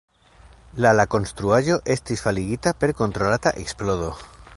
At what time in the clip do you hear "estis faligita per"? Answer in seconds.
1.97-2.95